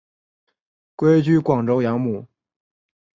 [0.95, 2.25] 归居广州养母。